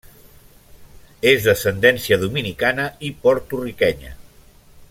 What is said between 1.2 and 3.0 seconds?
És d'ascendència dominicana